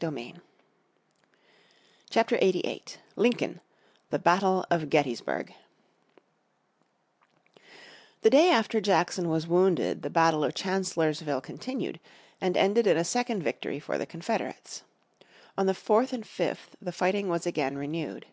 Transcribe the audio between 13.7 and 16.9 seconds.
for the Confederates. On the 4th and 5th